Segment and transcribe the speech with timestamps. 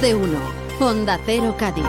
[0.00, 0.38] De uno.
[0.78, 1.84] Honda Cero Cádiz.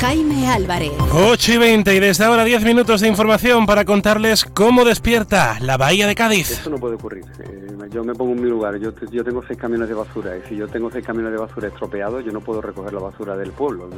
[0.00, 0.92] Jaime Álvarez.
[1.12, 5.76] 8 y 20 y desde ahora 10 minutos de información para contarles cómo despierta la
[5.76, 6.52] Bahía de Cádiz.
[6.52, 7.24] Esto no puede ocurrir.
[7.40, 8.78] Eh, yo me pongo en mi lugar.
[8.78, 11.68] Yo, yo tengo seis camiones de basura y si yo tengo seis camiones de basura
[11.68, 13.90] estropeados, yo no puedo recoger la basura del pueblo.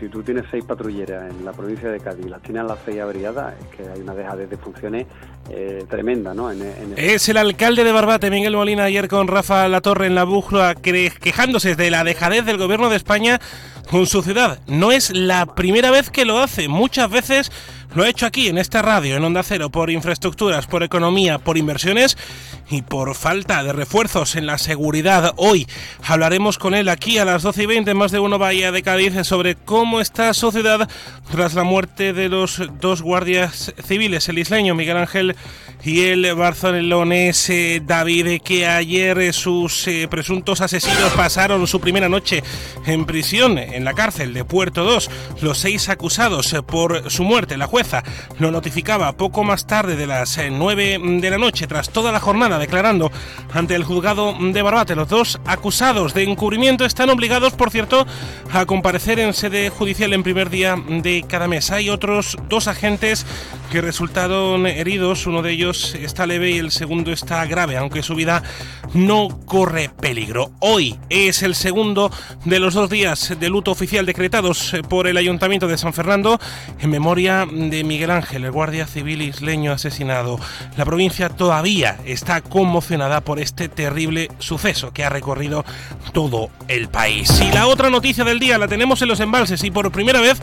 [0.00, 3.00] si tú tienes seis patrulleras en la provincia de Cádiz y las tienes las seis
[3.00, 5.06] averiadas, es que hay una dejadez de funciones
[5.50, 6.50] eh, tremenda, ¿no?
[6.96, 11.74] Es el alcalde de Barbate, Miguel Molina, ayer con Rafa Latorre en la bújula, quejándose
[11.74, 13.40] de la dejadez del gobierno de España
[13.90, 14.60] con su ciudad.
[14.66, 16.68] No es la primera vez que lo hace.
[16.68, 17.52] Muchas veces
[17.94, 21.58] lo ha hecho aquí, en esta radio, en Onda Cero, por infraestructuras, por economía, por
[21.58, 22.16] inversiones
[22.70, 25.34] y por falta de refuerzos en la seguridad.
[25.36, 25.66] Hoy
[26.06, 29.26] hablaremos con él aquí a las 12 y 20, más de uno Bahía de Cádiz,
[29.26, 30.88] sobre cómo está su ciudad
[31.30, 35.36] tras la muerte de los dos guardias civiles, el isleño Miguel Ángel
[35.84, 37.50] y el barcelonés
[37.84, 42.42] David, que ayer eh, sus eh, presuntos asesinos pasaron su primera noche
[42.86, 45.10] en prisión en la cárcel de Puerto 2.
[45.40, 47.81] Los seis acusados eh, por su muerte, la jueza
[48.38, 52.58] lo notificaba poco más tarde de las 9 de la noche, tras toda la jornada,
[52.58, 53.10] declarando
[53.52, 54.94] ante el juzgado de Barbate.
[54.94, 58.06] Los dos acusados de encubrimiento están obligados, por cierto,
[58.52, 61.70] a comparecer en sede judicial en primer día de cada mes.
[61.70, 63.26] Hay otros dos agentes
[63.70, 68.14] que resultaron heridos, uno de ellos está leve y el segundo está grave, aunque su
[68.14, 68.42] vida
[68.94, 70.52] no corre peligro.
[70.60, 72.10] Hoy es el segundo
[72.44, 76.38] de los dos días de luto oficial decretados por el Ayuntamiento de San Fernando
[76.80, 80.38] en memoria de Miguel Ángel, el guardia civil isleño asesinado.
[80.76, 85.64] La provincia todavía está conmocionada por este terrible suceso que ha recorrido
[86.12, 87.40] todo el país.
[87.40, 90.38] Y la otra noticia del día la tenemos en los embalses y por primera vez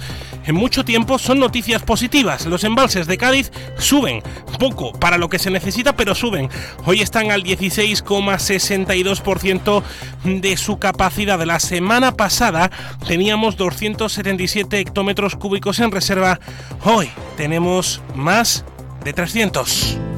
[0.50, 2.48] en mucho tiempo son noticias positivas.
[2.48, 4.24] Los embalses de Cádiz suben
[4.58, 6.50] poco para lo que se necesita, pero suben.
[6.86, 9.84] Hoy están al 16,62%
[10.24, 11.40] de su capacidad.
[11.46, 12.72] La semana pasada
[13.08, 16.40] teníamos 277 hectómetros cúbicos en reserva.
[16.84, 18.66] Hoy tenemos más
[19.04, 20.09] de 300.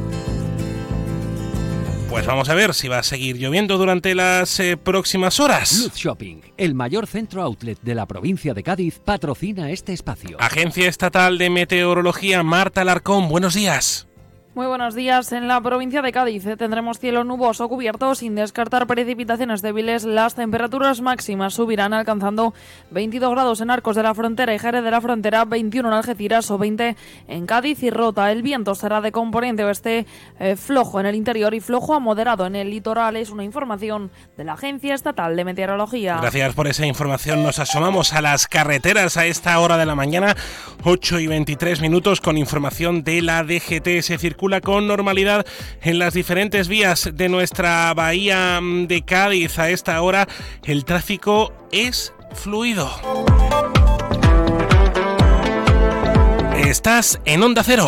[2.11, 5.71] Pues vamos a ver si va a seguir lloviendo durante las eh, próximas horas.
[5.81, 10.35] Luz Shopping, el mayor centro outlet de la provincia de Cádiz, patrocina este espacio.
[10.41, 14.09] Agencia Estatal de Meteorología, Marta Larcón, buenos días.
[14.53, 15.31] Muy buenos días.
[15.31, 20.03] En la provincia de Cádiz eh, tendremos cielo nuboso cubierto sin descartar precipitaciones débiles.
[20.03, 22.53] Las temperaturas máximas subirán alcanzando
[22.89, 26.51] 22 grados en Arcos de la Frontera y Jerez de la Frontera, 21 en Algeciras
[26.51, 26.97] o 20
[27.29, 28.29] en Cádiz y Rota.
[28.29, 30.05] El viento será de componente oeste
[30.37, 33.15] eh, flojo en el interior y flojo a moderado en el litoral.
[33.15, 36.17] Es una información de la Agencia Estatal de Meteorología.
[36.19, 37.41] Gracias por esa información.
[37.41, 40.35] Nos asomamos a las carreteras a esta hora de la mañana,
[40.83, 44.01] 8 y 23 minutos, con información de la DGT.
[44.41, 45.45] Con normalidad
[45.83, 49.59] en las diferentes vías de nuestra bahía de Cádiz.
[49.59, 50.27] A esta hora
[50.63, 52.89] el tráfico es fluido.
[56.57, 57.87] Estás en Onda Cero.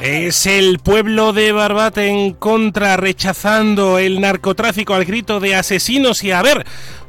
[0.00, 6.30] Es el pueblo de Barbate en contra, rechazando el narcotráfico al grito de asesinos y
[6.30, 6.64] a ver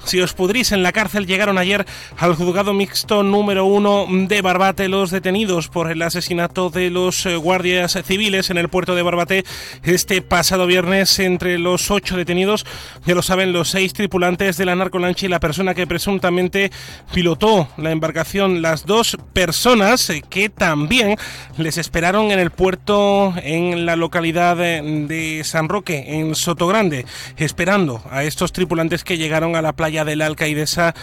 [0.05, 1.85] si os pudrís en la cárcel, llegaron ayer
[2.17, 7.35] al juzgado mixto número uno de Barbate los detenidos por el asesinato de los eh,
[7.35, 9.45] guardias civiles en el puerto de Barbate
[9.83, 11.19] este pasado viernes.
[11.19, 12.65] Entre los ocho detenidos,
[13.05, 16.71] ya lo saben, los seis tripulantes de la narcolancha y la persona que presuntamente
[17.13, 18.61] pilotó la embarcación.
[18.61, 21.17] Las dos personas eh, que también
[21.57, 27.05] les esperaron en el puerto en la localidad de San Roque, en Sotogrande,
[27.37, 30.93] esperando a estos tripulantes que llegaron a la playa de la Alcaidesa,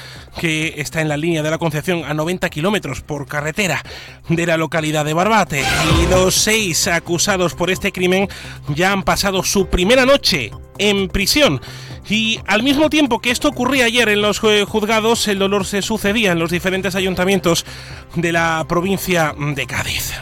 [0.41, 3.83] que está en la línea de la Concepción a 90 kilómetros por carretera
[4.29, 5.65] de la localidad de Barbate.
[6.03, 8.29] Y los seis acusados por este crimen
[8.69, 11.61] ya han pasado su primera noche en prisión.
[12.09, 15.83] Y al mismo tiempo que esto ocurría ayer en los eh, juzgados, el dolor se
[15.83, 17.67] sucedía en los diferentes ayuntamientos
[18.15, 20.13] de la provincia de Cádiz.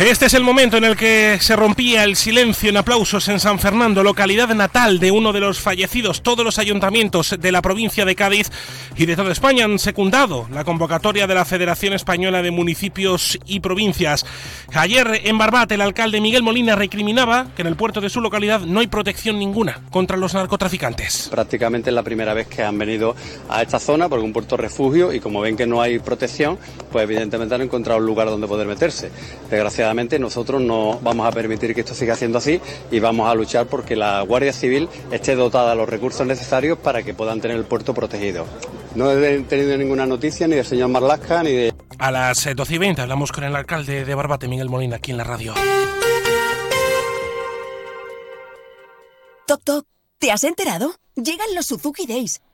[0.00, 3.58] Este es el momento en el que se rompía el silencio en aplausos en San
[3.58, 6.22] Fernando, localidad natal de uno de los fallecidos.
[6.22, 8.50] Todos los ayuntamientos de la provincia de Cádiz
[8.96, 13.60] y de toda España han secundado la convocatoria de la Federación Española de Municipios y
[13.60, 14.24] Provincias.
[14.72, 18.60] Ayer en Barbate el alcalde Miguel Molina recriminaba que en el puerto de su localidad
[18.60, 21.28] no hay protección ninguna contra los narcotraficantes.
[21.30, 23.14] Prácticamente es la primera vez que han venido
[23.48, 26.58] a esta zona porque un puerto refugio y como ven que no hay protección,
[26.90, 29.12] pues evidentemente han encontrado un lugar donde poder meterse.
[29.50, 29.81] Desgraciadamente
[30.18, 33.96] nosotros no vamos a permitir que esto siga siendo así y vamos a luchar porque
[33.96, 37.94] la Guardia Civil esté dotada de los recursos necesarios para que puedan tener el puerto
[37.94, 38.46] protegido.
[38.94, 41.74] No he tenido ninguna noticia ni del señor Marlasca ni de...
[41.98, 45.16] A las 12 y 20 hablamos con el alcalde de Barbate, Miguel Molina, aquí en
[45.18, 45.54] la radio.
[49.46, 49.86] Toc, toc,
[50.18, 50.94] ¿te has enterado?
[51.14, 52.40] Llegan los Suzuki Days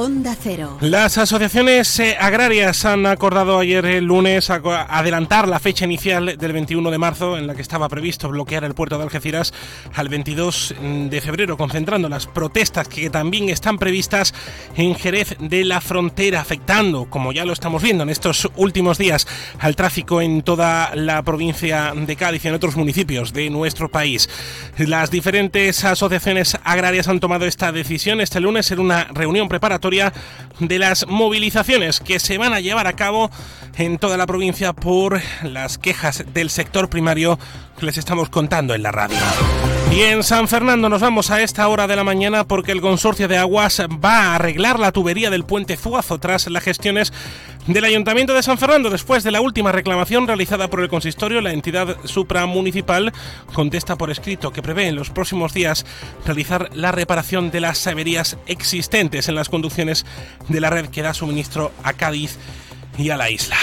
[0.00, 0.78] Onda Cero.
[0.80, 6.88] Las asociaciones eh, agrarias han acordado ayer el lunes adelantar la fecha inicial del 21
[6.92, 9.52] de marzo en la que estaba previsto bloquear el puerto de Algeciras
[9.96, 10.76] al 22
[11.10, 14.34] de febrero, concentrando las protestas que también están previstas
[14.76, 19.26] en Jerez de la Frontera, afectando, como ya lo estamos viendo en estos últimos días,
[19.58, 24.30] al tráfico en toda la provincia de Cádiz y en otros municipios de nuestro país.
[24.76, 30.78] Las diferentes asociaciones agrarias han tomado esta decisión este lunes en una reunión preparatoria de
[30.78, 33.30] las movilizaciones que se van a llevar a cabo
[33.76, 37.38] en toda la provincia por las quejas del sector primario
[37.78, 39.16] que les estamos contando en la radio.
[39.92, 43.28] Y en San Fernando nos vamos a esta hora de la mañana porque el consorcio
[43.28, 47.12] de aguas va a arreglar la tubería del puente Zuazo tras las gestiones
[47.68, 48.88] del Ayuntamiento de San Fernando.
[48.88, 53.12] Después de la última reclamación realizada por el consistorio, la entidad supramunicipal
[53.52, 55.84] contesta por escrito que prevé en los próximos días
[56.24, 60.06] realizar la reparación de las averías existentes en las conducciones
[60.48, 62.38] de la red que da suministro a Cádiz
[62.96, 63.56] y a la isla.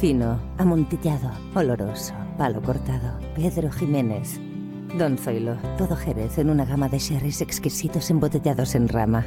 [0.00, 3.20] Fino, amontillado, oloroso, palo cortado.
[3.36, 4.40] Pedro Jiménez.
[4.98, 9.26] Don Zoilo, todo Jerez en una gama de sherries exquisitos embotellados en rama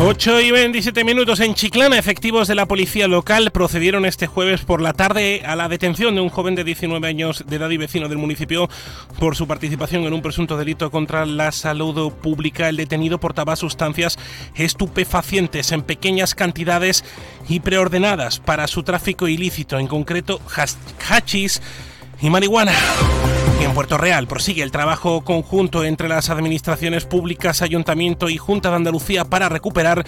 [0.00, 4.80] 8 y 27 minutos en Chiclana, efectivos de la policía local procedieron este jueves por
[4.80, 8.08] la tarde a la detención de un joven de 19 años de edad y vecino
[8.08, 8.68] del municipio
[9.18, 12.68] por su participación en un presunto delito contra la salud pública.
[12.68, 14.20] El detenido portaba sustancias
[14.54, 17.04] estupefacientes en pequeñas cantidades
[17.48, 20.40] y preordenadas para su tráfico ilícito, en concreto
[21.10, 21.60] hachís
[22.22, 22.72] y marihuana.
[23.60, 28.76] En Puerto Real prosigue el trabajo conjunto entre las administraciones públicas, Ayuntamiento y Junta de
[28.76, 30.06] Andalucía para recuperar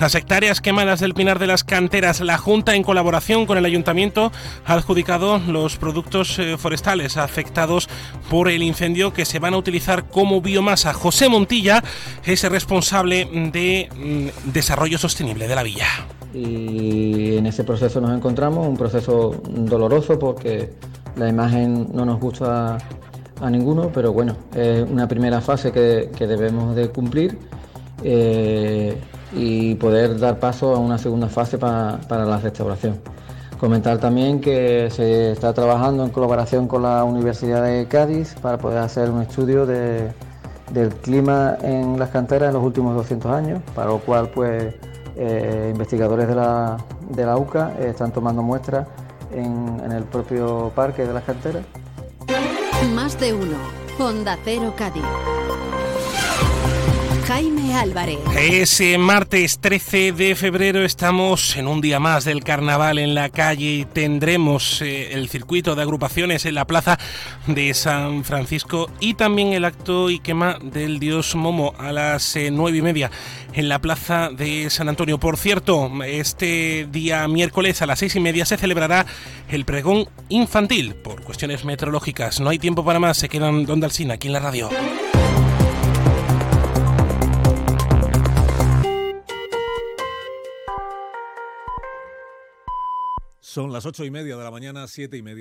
[0.00, 2.20] las hectáreas quemadas del Pinar de las Canteras.
[2.20, 4.30] La Junta, en colaboración con el Ayuntamiento,
[4.64, 7.88] ha adjudicado los productos eh, forestales afectados
[8.30, 10.92] por el incendio que se van a utilizar como biomasa.
[10.94, 11.82] José Montilla
[12.24, 15.88] es el responsable de mm, Desarrollo Sostenible de la villa.
[16.32, 20.70] Y en ese proceso nos encontramos, un proceso doloroso porque
[21.16, 22.78] la imagen no nos gusta
[23.40, 27.38] a ninguno, pero bueno, es una primera fase que, debemos de cumplir
[28.04, 28.96] eh,
[29.32, 33.00] y poder dar paso a una segunda fase para, la restauración.
[33.58, 38.78] Comentar también que se está trabajando en colaboración con la Universidad de Cádiz para poder
[38.78, 43.98] hacer un estudio del clima en las canteras en los últimos 200 años, para lo
[43.98, 44.74] cual pues
[45.16, 46.76] eh, investigadores de la,
[47.10, 48.86] de la UCA están tomando muestras
[49.32, 51.64] en, el propio parque de las canteras.
[52.94, 53.56] Más de uno.
[53.98, 55.04] Honda Cero Cádiz.
[57.32, 58.18] Jaime Álvarez.
[58.36, 63.72] Ese martes 13 de febrero estamos en un día más del carnaval en la calle
[63.72, 66.98] y tendremos eh, el circuito de agrupaciones en la plaza
[67.46, 72.50] de San Francisco y también el acto y quema del dios Momo a las eh,
[72.50, 73.10] nueve y media
[73.54, 75.18] en la plaza de San Antonio.
[75.18, 79.06] Por cierto, este día miércoles a las seis y media se celebrará
[79.48, 82.40] el pregón infantil por cuestiones meteorológicas.
[82.40, 84.68] No hay tiempo para más, se quedan donde Alcina aquí en la radio.
[93.52, 95.30] Son las ocho y media de la mañana, siete y media.